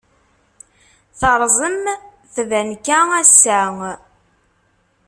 [1.19, 1.83] Terẓem
[2.33, 3.61] tbanka ass-a?